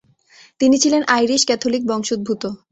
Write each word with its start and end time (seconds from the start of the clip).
তিনি 0.59 0.75
ছিলেন 0.83 1.01
আইরিশ-ক্যাথোলিক 1.15 1.83
বংশোদ্ভূত। 1.87 2.43